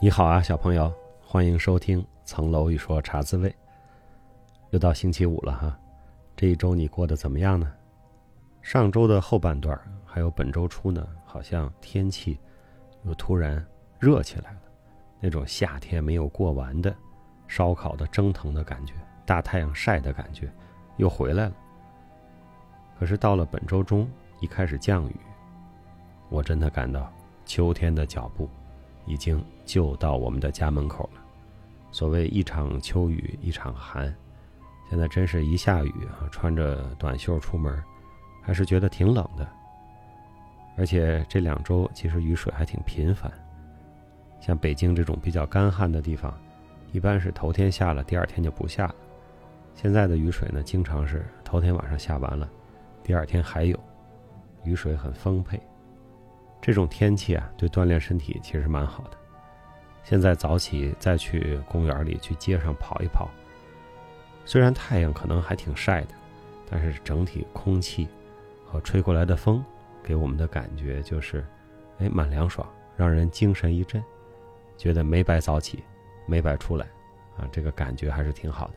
[0.00, 3.48] 你好啊，小朋友，欢迎收听《层楼一说茶滋味》。
[4.70, 5.78] 又到星期五了哈，
[6.36, 7.72] 这一周你过得怎么样呢？
[8.60, 12.38] 上周的后半段还有本周初呢，好像天气
[13.04, 13.64] 又突然
[14.00, 14.58] 热起来了，
[15.20, 16.94] 那种夏天没有过完的
[17.46, 20.52] 烧烤的蒸腾的感觉，大太阳晒的感觉
[20.96, 21.52] 又回来了。
[22.98, 25.16] 可是到了本周中，一开始降雨，
[26.28, 27.10] 我真的感到
[27.46, 28.50] 秋天的脚步。
[29.06, 31.20] 已经就到我们的家门口了。
[31.90, 34.12] 所谓一场秋雨一场寒，
[34.90, 37.82] 现在真是一下雨啊，穿着短袖出门，
[38.42, 39.46] 还是觉得挺冷的。
[40.76, 43.32] 而且这两周其实雨水还挺频繁，
[44.40, 46.36] 像北京这种比较干旱的地方，
[46.90, 48.94] 一般是头天下了，第二天就不下了。
[49.76, 52.48] 现在的雨水呢，经常是头天晚上下完了，
[53.04, 53.78] 第二天还有，
[54.64, 55.60] 雨水很丰沛。
[56.64, 59.18] 这种天气啊，对锻炼身体其实蛮好的。
[60.02, 63.28] 现在早起再去公园里去街上跑一跑，
[64.46, 66.14] 虽然太阳可能还挺晒的，
[66.70, 68.08] 但是整体空气
[68.64, 69.62] 和吹过来的风
[70.02, 71.44] 给我们的感觉就是，
[71.98, 74.02] 哎，蛮凉爽，让人精神一振，
[74.78, 75.84] 觉得没白早起，
[76.26, 76.86] 没白出来，
[77.36, 78.74] 啊，这个感觉还是挺好的。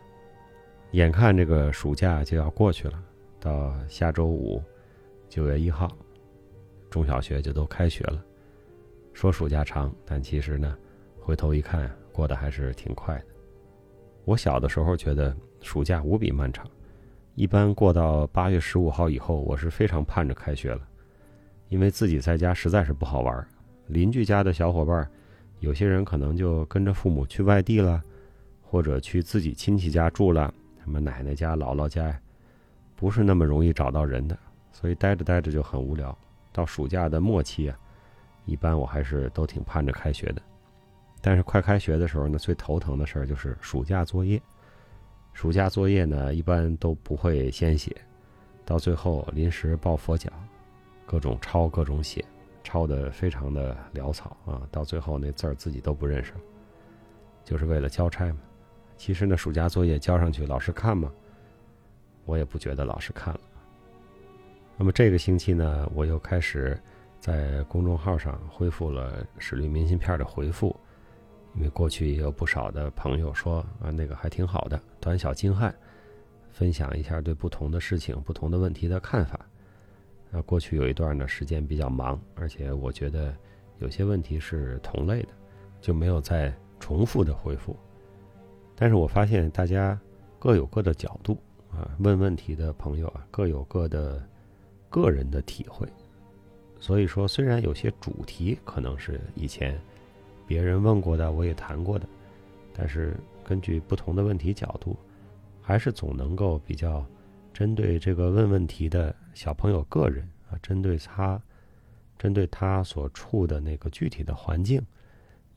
[0.91, 3.01] 眼看这个暑假就要过去了，
[3.39, 4.61] 到下周五，
[5.29, 5.89] 九月一号。
[6.89, 8.23] 中小学就都开学了，
[9.13, 10.77] 说暑假长，但其实呢，
[11.19, 13.25] 回头一看，过得还是挺快的。
[14.25, 16.65] 我小的时候觉得暑假无比漫长，
[17.35, 20.81] 一般过到八月十五号以后，我是非常盼着开学了，
[21.69, 23.47] 因为自己在家实在是不好玩。
[23.87, 25.09] 邻居家的小伙伴，
[25.59, 28.03] 有些人可能就跟着父母去外地了，
[28.61, 32.19] 或者去自己亲戚家住了，什么奶奶家、姥姥家，
[32.95, 34.37] 不是那么容易找到人的，
[34.71, 36.17] 所以待着待着就很无聊。
[36.57, 37.77] 到暑假的末期啊，
[38.45, 40.41] 一般我还是都挺盼着开学的。
[41.21, 44.41] 但是快开学的时候呢，最头疼的事儿就是暑假作业。
[45.33, 47.95] 暑假作业呢，一般都不会先写，
[48.65, 50.31] 到最后临时抱佛脚，
[51.05, 52.25] 各种抄各种写，
[52.63, 54.67] 抄的非常的潦草啊。
[54.71, 56.33] 到最后那字儿自己都不认识，
[57.45, 58.39] 就是为了交差嘛。
[58.97, 61.11] 其实呢，暑假作业交上去，老师看吗？
[62.25, 63.39] 我也不觉得老师看了。
[64.79, 66.79] 那么这个星期呢，我又开始
[67.19, 70.73] 在公众号上恢复了史律明信片的回复，
[71.55, 75.73] 因为过去也有不少的朋友说啊，那个还挺好的，短小精悍，
[76.51, 79.39] 分享一下对不同的事情、不同的问题的看法。
[80.29, 83.35] 那过去有一段呢时间比较忙，而且我觉得
[83.79, 85.29] 有些问题是同类的，
[85.81, 87.75] 就没有再重复的回复。
[88.75, 89.99] 但是我发现大家
[90.37, 91.35] 各有各的角度
[91.71, 94.23] 啊，问问题的朋友啊各有各的。
[94.89, 95.87] 个人的体会，
[96.79, 99.79] 所以说，虽然有些主题可能是以前
[100.45, 102.07] 别人问过的，我也谈过的，
[102.73, 104.95] 但是根据不同的问题角度，
[105.61, 107.05] 还是总能够比较
[107.53, 111.41] 针对这个问问题的小朋友个人啊，针对他，
[112.17, 114.81] 针对他所处的那个具体的环境，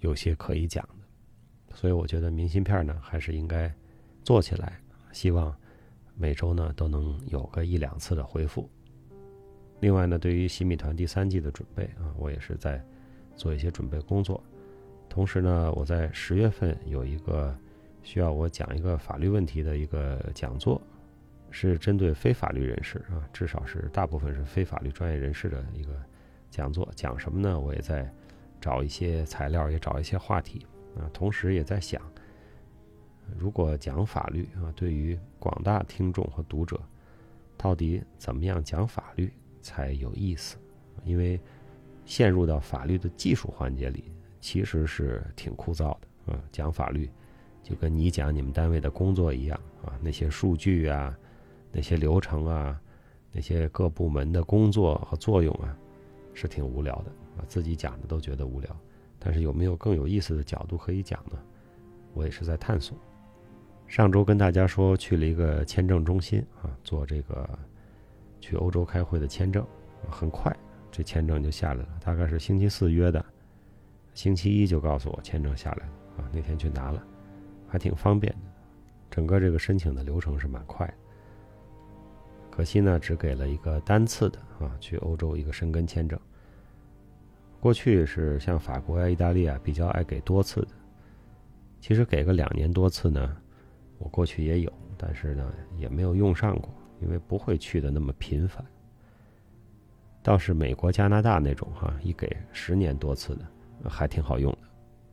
[0.00, 1.74] 有些可以讲的。
[1.76, 3.72] 所以我觉得明信片呢，还是应该
[4.24, 4.80] 做起来，
[5.12, 5.54] 希望
[6.16, 8.68] 每周呢都能有个一两次的回复。
[9.80, 12.82] 另外呢，对于新米团第三季的准备啊，我也是在
[13.34, 14.42] 做一些准备工作。
[15.08, 17.56] 同时呢，我在十月份有一个
[18.02, 20.80] 需要我讲一个法律问题的一个讲座，
[21.50, 25.92] 是针对非法律人士啊，至少是大部分是非法律专业人士的一个
[26.50, 26.88] 讲座。
[26.94, 27.58] 讲什么呢？
[27.58, 28.08] 我也在
[28.60, 31.08] 找一些材料，也找一些话题啊。
[31.12, 32.00] 同时也在想，
[33.36, 36.78] 如果讲法律啊，对于广大听众和读者，
[37.56, 39.32] 到底怎么样讲法律？
[39.60, 40.56] 才有意思，
[41.04, 41.40] 因为
[42.04, 44.04] 陷入到法律的技术环节里，
[44.40, 46.42] 其实是挺枯燥的啊。
[46.50, 47.08] 讲法律，
[47.62, 51.16] 就跟你讲你们单位的工作一样啊，那些数据啊，
[51.70, 52.80] 那些流程啊，
[53.32, 55.76] 那些各部门的工作和作用啊，
[56.34, 57.44] 是挺无聊的啊。
[57.46, 58.76] 自己讲的都觉得无聊，
[59.18, 61.38] 但是有没有更有意思的角度可以讲呢？
[62.12, 62.98] 我也是在探索。
[63.86, 67.58] 上周跟大家说去了一个签证中心啊，做这个。
[68.40, 69.64] 去欧洲开会的签证，
[70.08, 70.54] 很快
[70.90, 73.24] 这签证就下来了，大概是星期四约的，
[74.14, 76.30] 星期一就告诉我签证下来了啊。
[76.32, 77.02] 那天去拿了，
[77.68, 78.38] 还挺方便的，
[79.10, 80.94] 整个这个申请的流程是蛮快的。
[82.50, 86.18] 可惜呢，只给了一个单次的啊，去欧洲一个申根签证。
[87.60, 90.68] 过去是像法国呀、意大利啊比较爱给多次的，
[91.78, 93.36] 其实给个两年多次呢，
[93.98, 96.68] 我过去也有，但是呢也没有用上过。
[97.00, 98.64] 因为不会去的那么频繁，
[100.22, 103.46] 倒是美国、加拿大那种哈，一给十年多次的，
[103.88, 104.58] 还挺好用的。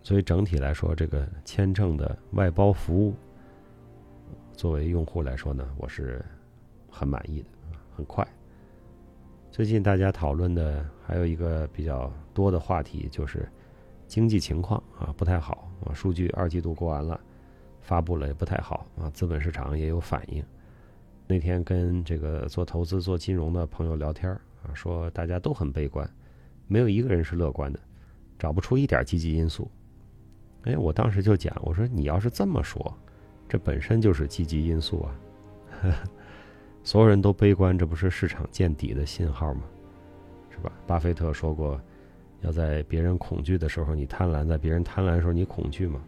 [0.04, 3.14] 所以整体来说，这个签证的外包服务，
[4.54, 6.24] 作为用户来说呢，我是
[6.90, 7.48] 很满意的，
[7.96, 8.26] 很快。
[9.52, 13.50] 最近大家讨论的还有一个比较多的话题就是
[14.06, 17.20] 经济情况啊不太好啊，数据二季度过完了，
[17.82, 20.44] 发布了也不太好啊，资本市场也有反应。
[21.28, 24.32] 那天跟这个做投资、做金融的朋友聊天
[24.64, 26.10] 啊，说大家都很悲观，
[26.68, 27.80] 没有一个人是乐观的，
[28.40, 29.70] 找不出一点积极因素。
[30.64, 32.98] 哎，我当时就讲，我说你要是这么说，
[33.48, 35.20] 这本身就是积极因素啊。
[36.84, 39.64] 所有人都悲观，这不是市场见底的信号吗？
[40.50, 40.72] 是吧？
[40.88, 41.80] 巴菲特说过，
[42.40, 46.02] 要在别人恐惧的时候你贪婪，在别人贪婪的时候你恐惧吗？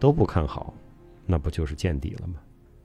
[0.00, 0.72] 都不看好，
[1.26, 2.36] 那不就是见底了吗？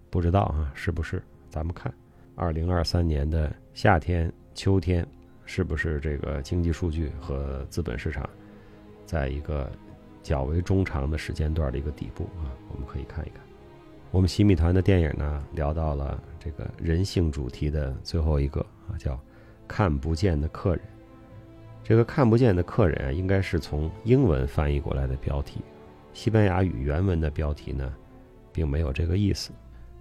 [0.10, 1.24] 不知道啊，是不是？
[1.50, 1.94] 咱们看，
[2.36, 5.08] 二零二三年的夏天、秋天，
[5.46, 8.30] 是不是这个经济数据和资本市场，
[9.06, 9.72] 在一个
[10.22, 12.52] 较为中长的时间段的一个底部啊？
[12.70, 13.42] 我们可以看一看。
[14.12, 19.20] 我们洗米团的电影呢，聊到了这个人性主题的最后一个啊，叫
[19.68, 20.82] “看不见的客人”。
[21.84, 25.62] 这个“看不见的客人”啊，应该是从英文翻译过来的标题，
[26.14, 27.94] 西班牙语原文的标题呢，
[28.52, 29.52] 并没有这个意思。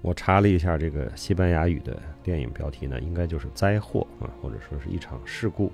[0.02, 5.72] 我查了一下这个西班牙语的电影标题呢，应该就是灾祸啊，或者说是一场事故，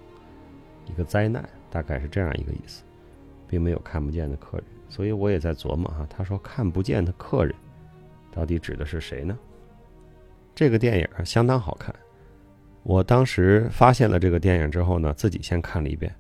[0.87, 2.83] 一个灾难，大概是这样一个意思，
[3.47, 4.65] 并没有看不见的客人。
[4.89, 7.55] 所以我也在琢磨哈，他说看不见的客人。
[8.31, 9.39] 到底指的是谁呢？
[10.55, 11.95] 这个电影相当好看。
[12.83, 16.15] 我当时发现了这个电影之后呢，自己先看了一遍，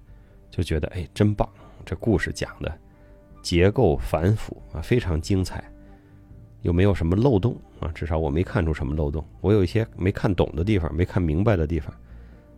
[0.50, 1.48] 就觉得哎，真棒！
[1.84, 2.72] 这故事讲的
[3.42, 5.64] 结构繁复啊，非常精彩，
[6.62, 9.24] 又没有什么漏洞啊，至少我没看出什么漏洞。
[9.40, 11.92] 我有一些没看懂的地方，没看明白的地方，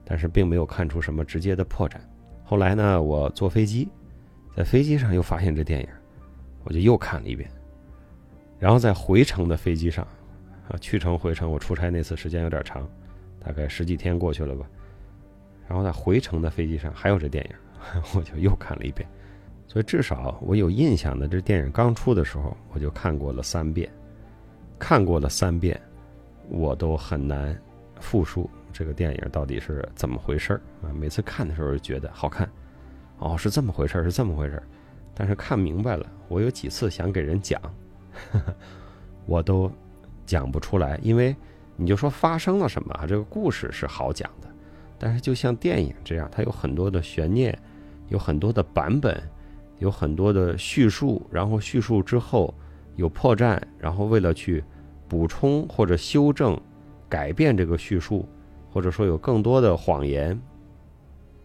[0.04, 1.96] 但是并没有看出什么直接的破绽。
[2.44, 3.88] 后来呢，我坐飞机，
[4.54, 5.88] 在飞机上又发现这电影，
[6.64, 7.50] 我就又看了一遍。
[8.58, 10.06] 然后在回程的飞机上，
[10.68, 12.88] 啊，去程回程，我出差那次时间有点长，
[13.40, 14.66] 大概十几天过去了吧。
[15.66, 19.08] 然后在回程的飞机上还有这电影， 我就又看了一遍。
[19.66, 23.90] 所以至少我有印象的，这电影刚出的时候我就看过了三遍，
[24.78, 25.81] 看过了三遍，
[26.49, 27.56] 我都很难
[28.00, 30.93] 复述这个电影到底是怎么回事儿啊。
[30.93, 32.49] 每次看的时候就觉得好看，
[33.19, 34.62] 哦，是这么回事儿，是这么回事儿。
[35.14, 37.60] 但是看明白了，我有几次想给人讲。
[39.26, 39.70] 我都
[40.26, 41.34] 讲不出来，因为
[41.76, 42.94] 你就说发生了什么？
[43.08, 44.49] 这个故事是好讲的，
[44.99, 47.58] 但是就像电影这样，它有很多的悬念，
[48.08, 49.20] 有很多的版本，
[49.78, 52.54] 有很多的叙述，然后叙述之后
[52.96, 54.62] 有破绽，然后为了去
[55.08, 56.58] 补充或者修正、
[57.08, 58.26] 改变这个叙述，
[58.70, 60.40] 或者说有更多的谎言，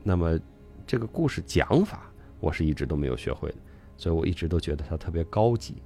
[0.03, 0.39] 那么
[0.85, 3.55] 这个故事讲法，我是一直都没有学会的，
[3.97, 5.81] 所以我一直都觉得它特别高级。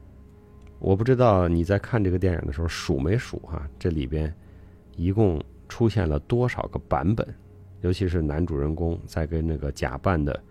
[0.80, 3.66] 我不知道你在看这个电影的时候数没数哈？
[3.80, 4.34] 这里边
[4.96, 7.28] 一共出现了多少个版本？
[7.82, 10.42] 尤其是男主人公在跟那个假扮的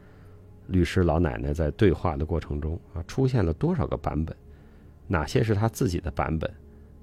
[0.72, 4.34] 律师老奶奶在对话的过程中啊，出现了多少个版本？
[5.06, 6.50] 哪些是他自己的版本？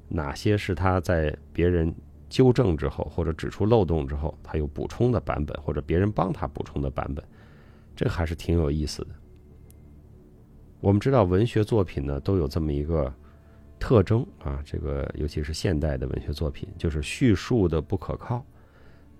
[0.07, 1.94] 哪些是他在别人
[2.27, 7.24] 纠正之后或者指出漏洞之后他有补充的版本，或者别人帮他补充的版本？
[7.96, 9.10] 这还是挺有意思的。
[10.82, 13.13] 我们知道文学作品呢都有这么一个
[13.77, 18.44] 特征啊，这个尤其是现代的文学作品，就是叙述的不可靠。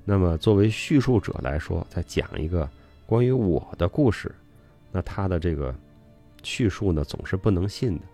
[0.05, 2.67] 那么作为叙述者来说，在讲一个
[3.09, 4.31] 关于我的故事，
[4.91, 5.73] 那他的这个
[6.43, 8.05] 叙述呢总是不能信的，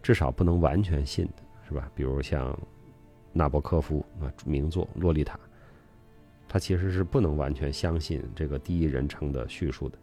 [0.00, 1.90] 至少不能完全信的，是吧？
[1.96, 2.56] 比如像
[3.32, 5.34] 纳博科夫啊名作《洛丽塔》，
[6.48, 9.98] 他其实是不能完全相信这个第一人称的叙述的。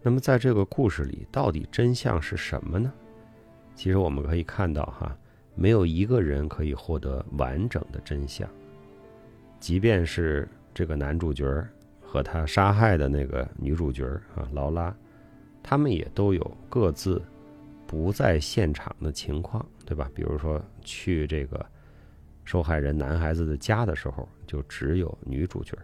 [0.00, 2.92] 那么，在这个故事里，到底真相是什么呢？
[3.74, 5.18] 其实我们可以看到，哈，
[5.56, 8.48] 没有一个人可以获得完整的真相。
[9.58, 11.44] 即便是这个男主角
[12.10, 14.92] 和他杀害的那个女主角啊，劳拉，
[15.62, 17.22] 他们也都有各自
[17.86, 20.10] 不在现场的情况，对吧？
[20.12, 21.64] 比如说去这个
[22.44, 25.78] 受害人男孩子的家的时候，就只有女主角。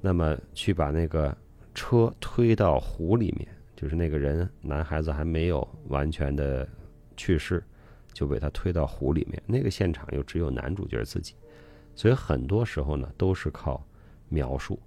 [0.00, 1.36] 那么去把那个。
[1.74, 6.68] 车推到湖里面，就是那个人，男孩子还没有完全的
[7.16, 7.64] 去世，
[8.12, 9.42] 就被他推到湖里面。
[9.46, 11.34] 那个现场又只有男主角自己，
[11.94, 13.82] 所以很多时候呢都是靠
[14.28, 14.78] 描述。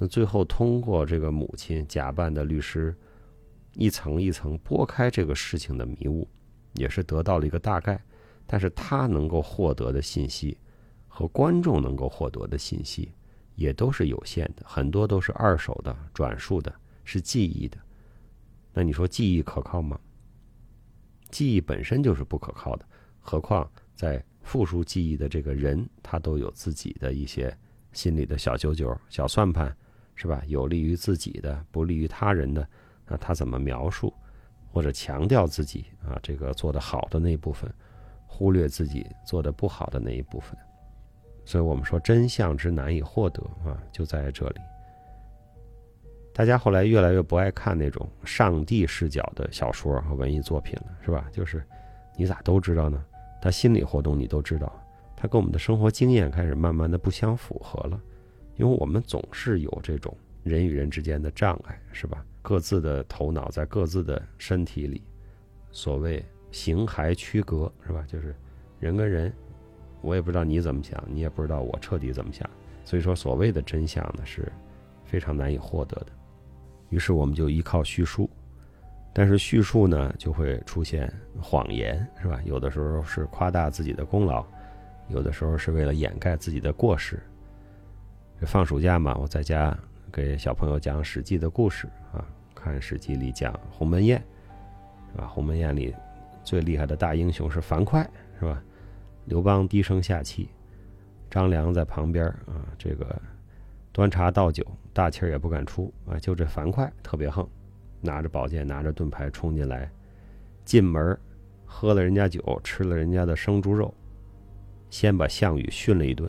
[0.00, 2.96] 那最后通过这个母亲假扮的律师，
[3.74, 6.26] 一层一层拨开这个事情的迷雾，
[6.72, 8.02] 也是得到了一个大概。
[8.46, 10.56] 但是他能够获得的信息，
[11.06, 13.12] 和观众能够获得的信息。
[13.56, 17.76] 也都是有限的，很多都是二手的、转述的，是记忆的。
[18.72, 20.00] 那你说记忆可靠吗？
[21.30, 22.88] 记忆本身就是不可靠的，
[23.18, 27.54] 何况在复述记忆的这个人，他都有自己的一些
[27.92, 29.76] 心里的小九九、小算盘，
[30.20, 30.42] 是吧？
[30.48, 32.68] 有利于自己的，不利于他人的，
[33.06, 34.12] 那他怎么描述
[34.70, 36.20] 或者强调自己啊？
[36.22, 37.72] 这个做的好的那一部分，
[38.26, 40.54] 忽略自己做的不好的那一部分。
[41.46, 44.60] 所以我们说真相之难以获得啊，就在这里。
[46.34, 51.30] 大家后来越来越不爱看那种上帝视角的小说和文艺作品了，是吧？
[51.32, 51.66] 就是
[52.14, 53.02] 你咋都知道呢？
[53.40, 54.70] 他心理活动你都知道，
[55.16, 57.98] 他跟我们的生活经验开始慢慢的不相符合了，
[58.60, 62.22] 因为我们总是有这种人与人之间的障碍，是吧？
[62.42, 65.02] 各自的头脑在各自的身体里，
[65.70, 68.04] 所谓形骸区隔，是吧？
[68.06, 68.36] 就是
[68.78, 69.32] 人跟人，
[70.02, 72.48] 我也不知道你怎么想，你也不知道我彻底怎么想，
[72.84, 74.52] 所以说所谓的真相呢是
[75.06, 76.08] 非常难以获得的。
[76.90, 78.28] 于是我们就依靠叙述。
[79.14, 82.38] 但是叙述呢，就会出现谎言，是吧？
[82.44, 84.44] 有的时候是夸大自己的功劳，
[85.08, 87.18] 有的时候是为了掩盖自己的过失。
[88.40, 89.76] 这放暑假嘛，我在家
[90.10, 94.18] 给小朋友讲《史记》的故事啊，看《史记》里讲鸿门宴，
[95.12, 95.26] 是吧？
[95.26, 95.94] 鸿门宴里
[96.42, 98.02] 最厉害的大英雄是樊哙，
[98.38, 98.62] 是吧？
[99.26, 100.48] 刘邦低声下气，
[101.28, 103.14] 张良在旁边啊，这个
[103.92, 107.46] 端茶倒酒，大气儿也不敢出啊，就这樊哙特别横。
[108.00, 109.90] 拿着宝剑，拿着盾牌冲进来，
[110.64, 111.14] 进门
[111.66, 113.92] 喝了人家酒，吃了人家的生猪肉，
[114.88, 116.26] 先把项羽训了一顿。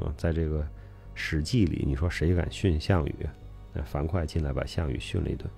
[0.00, 0.60] 啊，在这个
[1.14, 3.14] 《史记》里，你说谁敢训项羽？
[3.72, 5.48] 那樊哙进来把项羽训了一顿。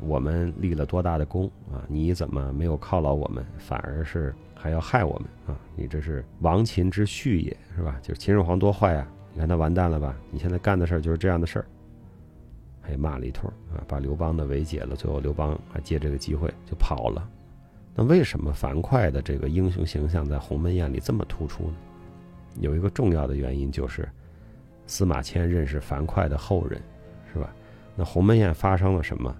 [0.00, 1.84] 我们立了多大的功啊？
[1.88, 5.60] 你怎么没有犒劳我们，反而是还要害我们啊？
[5.76, 7.98] 你这是亡秦之序也是吧？
[8.02, 9.06] 就是秦始皇多坏啊！
[9.34, 10.16] 你看他完蛋了吧？
[10.30, 11.66] 你现在干的事儿就是这样的事儿。
[12.80, 14.96] 还骂了一通啊，把刘邦的围解了。
[14.96, 17.28] 最后刘邦还借这个机会就跑了。
[17.94, 21.74] 那为什么樊哙的这个英雄形象在鸿门宴里这么突出呢？
[22.60, 24.08] 有一个重要的原因就是
[24.86, 26.80] 司马迁认识樊哙的后人，
[27.32, 27.52] 是吧？
[27.94, 29.34] 那鸿门宴发生了什么？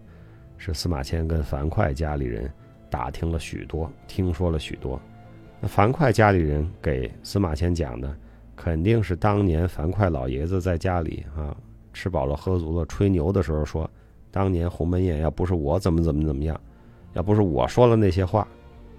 [0.57, 2.51] 是司马迁跟樊哙家里人
[2.89, 5.01] 打听了许多，听说了许多。
[5.61, 8.15] 那樊哙家里人给司马迁讲的，
[8.55, 11.57] 肯定是当年樊哙老爷子在家里啊。
[11.93, 13.89] 吃饱了喝足了，吹牛的时候说，
[14.31, 16.59] 当年鸿门宴要不是我怎么怎么怎么样，
[17.13, 18.49] 要不是我说了那些话，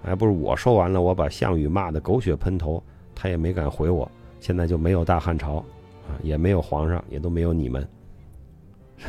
[0.00, 2.80] 还不是我说完了，我把项羽骂得狗血喷头，
[3.14, 4.08] 他也没敢回我，
[4.38, 5.64] 现在就没有大汉朝，
[6.08, 7.82] 啊，也没有皇上，也都没有你们，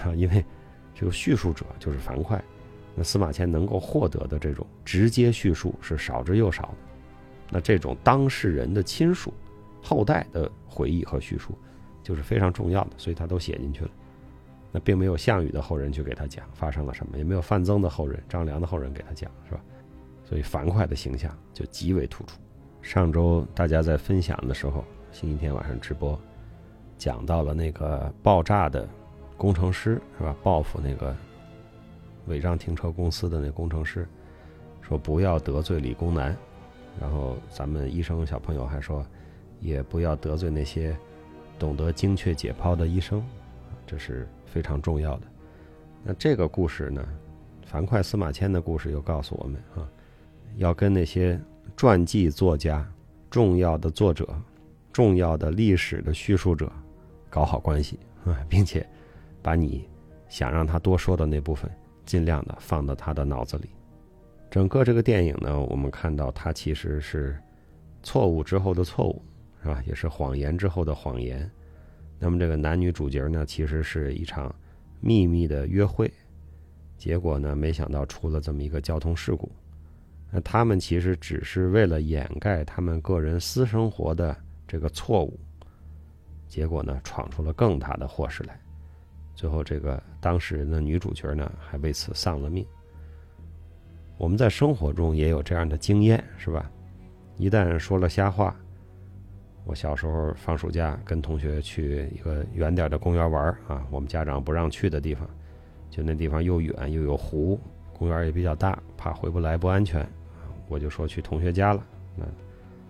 [0.04, 0.44] 啊，因为
[0.94, 2.42] 这个叙述者就是樊哙，
[2.96, 6.78] 那司马迁能够获得的这种直接叙述是少之又少的，
[7.52, 9.34] 那这种当事人的亲属、
[9.82, 11.58] 后代的回忆和叙述。
[12.04, 13.90] 就是非常重要的，所以他都写进去了。
[14.72, 19.62] 那并没有项羽的后人去给他讲发生了什么，也没有范增的后人、张良的后人给他讲，是吧？
[20.24, 22.38] 所以樊哙的形象就极为突出。
[22.84, 26.16] 上周大家在分享的时候，星期天晚上直播
[26.98, 28.88] 讲到了那个爆炸的
[29.38, 30.36] 工程师，是吧？
[30.44, 31.16] 报复那个
[32.28, 34.08] 违章停车公司的那工程师，
[34.82, 36.36] 说不要得罪理工男。
[37.00, 39.06] 然后咱们医生小朋友还说，
[39.60, 40.96] 也不要得罪那些。
[41.58, 43.24] 懂得精确解剖的医生，
[43.88, 45.28] 这是非常重要的。
[46.04, 47.02] 那这个故事呢，
[47.66, 49.88] 樊哙司马迁的故事又告诉我们啊，
[50.58, 51.40] 要跟那些
[51.78, 52.86] 传记作家、
[53.30, 54.28] 重要的作者、
[54.92, 56.70] 重要的历史的叙述者
[57.36, 58.88] 搞好关系啊， 并且
[59.42, 59.86] 把你
[60.30, 61.70] 想让他多说的那部分，
[62.06, 63.70] 尽量的放到他的脑子里。
[64.50, 67.38] 整个这个电影呢，我们看到它其实是
[68.02, 69.22] 错误之后的错误。
[69.62, 69.84] 是吧？
[69.88, 71.50] 也是谎言之后的谎言。
[72.20, 74.54] 那么这个男女主角呢，其实是一场
[75.02, 76.10] 秘密的约会，
[77.00, 79.52] 结果呢，没想到出了这么一个交通事故。
[80.32, 84.38] 那他们其实只是为了掩盖他们个人私生活的
[84.68, 85.40] 这个错误，
[86.48, 88.60] 结果呢，闯出了更大的祸事来。
[89.34, 92.66] 最后，这个当事人的女主角呢，还为此丧了命。
[94.18, 96.72] 我们在生活中也有这样的经验，是吧？
[97.38, 98.56] 一旦说了瞎话。
[99.66, 105.28] 我小时候放暑假，跟同学去一个远点的公园玩啊，我们家长不让去的地方，
[105.90, 107.60] 就那地方又远又有湖，
[107.98, 110.08] 公园也比较大，怕回不来不安全，
[110.70, 111.84] 我就说去同学家了。
[112.16, 112.24] 那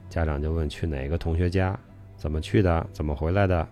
[0.09, 1.79] 家长就问去哪个同学家，
[2.17, 3.67] 怎么去的，怎么回来的？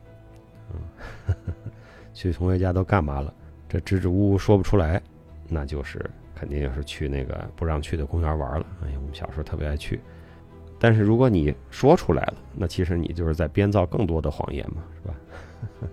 [0.74, 1.36] 嗯，
[2.14, 3.34] 去同学家都干嘛了？
[3.68, 5.02] 这支支吾吾说不出来，
[5.48, 8.66] 那就是肯定就是去那个不让去的公园玩了。
[8.84, 10.00] 哎呀，我们小时候特别爱去。
[10.80, 15.16] 但是如果你说出来了，那其实你就是在编造更多的谎言嘛，是吧？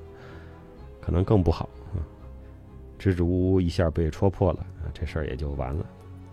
[1.00, 2.02] 可能更不好啊，
[2.99, 5.87] 支支吾吾一下被戳破了，这事儿也就完了。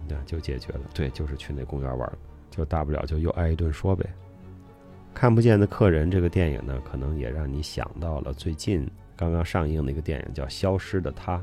[0.10, 0.82] 那就解决了。
[0.94, 2.12] 对，就是去那公园玩，
[2.50, 4.10] 就大不了就又挨一顿说呗。
[5.18, 11.38] 看不见的客人这个电影呢，可能也让你想到了最近刚刚上映的一个电影叫《消失的她》，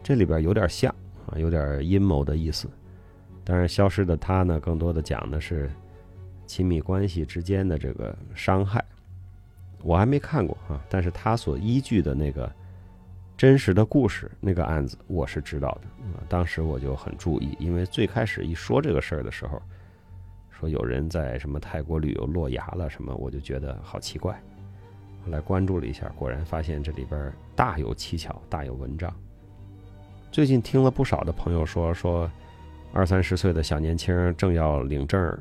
[0.00, 0.94] 这里边有点像
[1.26, 2.70] 啊，有点阴谋的意思。
[3.42, 5.68] 当然，《消失的她》呢，更多的讲的是
[6.46, 8.80] 亲密关系之间的这个伤害。
[9.82, 12.48] 我还没看过啊，但是他所依据的那个
[13.36, 16.22] 真实的故事，那个案子我是知道的啊。
[16.28, 19.60] 当时我就很注意，因为最开始一说这个事儿的时候，
[20.60, 24.38] 说有人在什么泰国旅游落崖了什么，我就觉得好奇怪。
[25.24, 29.10] 后来关注了一下，果然发现这里边大有蹊跷，大有文章。
[30.30, 32.30] 最近听了不少的朋友说，说
[32.92, 35.38] 二三十岁的小年轻正要领证，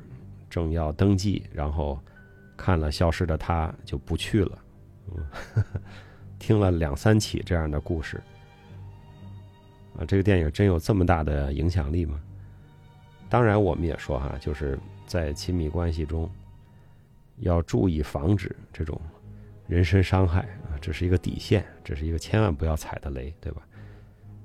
[0.50, 2.00] 正要登记，然后。
[2.62, 4.60] 看了《消失的她》就不去了，
[5.16, 5.64] 嗯，
[6.38, 8.22] 听了两三起这样的故事，
[9.98, 12.20] 啊，这个电影真有这么大的影响力吗？
[13.30, 14.78] 当然，我们也说哈，就是
[15.10, 16.30] 在亲密关系中
[17.38, 19.01] 要注意防止这种
[19.68, 23.63] 人身伤害啊，这是一个底线，这是一个千万不要踩的雷，对吧？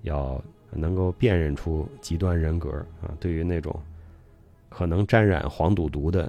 [0.00, 2.70] 要能够辨认出极端人格
[3.02, 3.78] 啊，对于那种
[4.70, 6.24] 可能沾染黄赌毒的。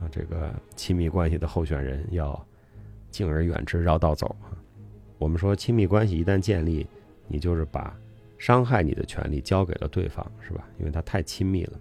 [0.00, 2.46] 啊，这个亲密关系的候选人要
[3.10, 4.36] 敬而远之，绕道走。
[5.18, 6.86] 我们说亲密关系一旦建立，
[7.26, 7.92] 你就是把
[8.38, 10.68] 伤害你的权利交给了对方，是吧？
[10.78, 11.72] 因为他太亲密了，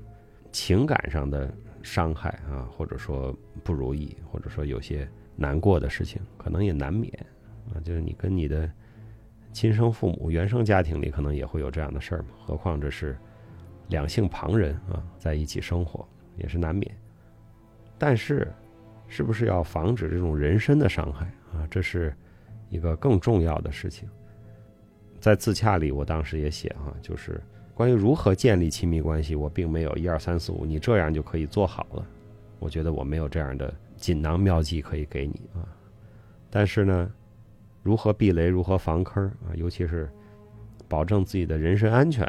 [0.51, 7.13] 情感上的伤害啊，或者说不如意，或者说有些难过的事情，可能也难免
[7.73, 7.79] 啊。
[7.83, 8.69] 就是你跟你的
[9.53, 12.29] 亲生父母、原生家庭里，可能也会有这样的事儿嘛。
[12.45, 13.17] 何况这是
[13.89, 16.95] 两性旁人啊，在一起生活，也是难免。
[17.97, 18.51] 但是，
[19.07, 21.65] 是不是要防止这种人身的伤害啊？
[21.71, 22.15] 这是
[22.69, 24.07] 一个更重要的事情。
[25.19, 27.41] 在自洽里，我当时也写哈，就是
[27.77, 32.03] 关于如何建立亲密关系，我并没有一二三四五，你这样就可以做好了。
[32.57, 35.61] 我觉得我没有这样的锦囊妙计可以给你啊。
[36.49, 37.07] 但是呢，
[37.83, 39.53] 如何避雷，如何防坑啊？
[39.53, 40.11] 尤其是
[40.87, 42.27] 保证自己的人身安全，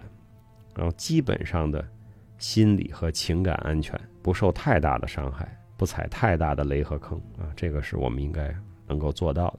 [0.76, 1.82] 然后基本上的
[2.36, 5.58] 心理和情感安全不受太大的伤害。
[5.78, 8.54] 不踩太大的雷和坑啊，这个是我们应该
[8.86, 9.58] 能够做到的，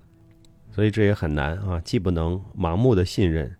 [0.70, 3.52] 所以这也很难啊，既不能盲目的信任，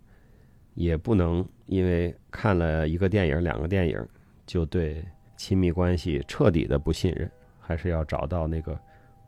[0.74, 4.08] 也不能因为看了一个电影、两个电影
[4.46, 5.04] 就对
[5.36, 8.78] 亲密关系彻底的不信任，还是要找到那个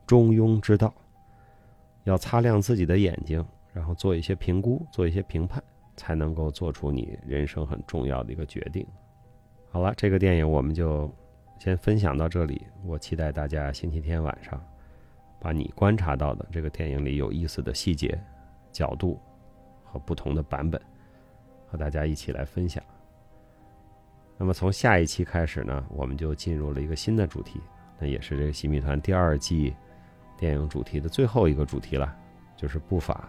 [0.07, 0.93] 中庸之道，
[2.05, 5.63] 要擦亮自己的眼睛，然后做一些评估、做一些评判，
[5.97, 8.87] 才能够做出你人生很重要的一个决定。
[9.71, 11.11] 好了，这个电影我们就。
[11.59, 14.61] 先分享到这里，我期待大家星期天晚上，
[15.39, 18.21] 把你观察到的这个电影里有意思的细节、
[18.73, 19.21] 角度
[19.85, 20.83] 和不同的版本，
[21.73, 22.85] 和大家一起来分享。
[24.37, 27.59] 那么从下一期开始呢，我们就进入了一个新的主题，
[27.99, 29.75] 那也是这个新谜团第二季
[30.37, 32.15] 电影主题的最后一个主题了，
[32.55, 33.27] 就是步伐。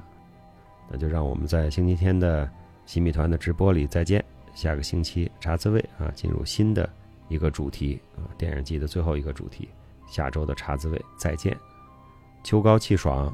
[0.91, 2.51] 那就让我们在星期天的
[2.85, 4.21] 新谜团的直播里再见。
[4.53, 6.89] 下个星期茶滋味啊，进入新的。
[7.29, 9.69] 一个主题啊，电影季的最后一个主题，
[10.07, 11.57] 下周的茶滋味再见。
[12.43, 13.33] 秋高气爽，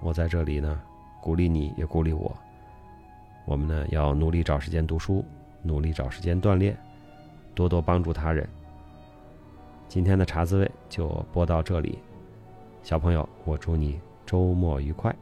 [0.00, 0.80] 我在这里呢，
[1.20, 2.34] 鼓励你也鼓励我。
[3.44, 5.24] 我们呢要努力找时间读书，
[5.62, 6.76] 努力找时间锻炼，
[7.54, 8.48] 多多帮助他人。
[9.86, 11.98] 今天的茶滋味就播到这里，
[12.82, 15.14] 小朋友，我祝你周末愉快。